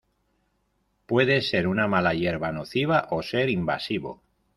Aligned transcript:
Puede 1.05 1.43
ser 1.43 1.67
una 1.67 1.87
mala 1.87 2.15
hierba 2.15 2.51
nociva 2.51 3.07
o 3.11 3.21
ser 3.21 3.51
invasivo. 3.51 4.23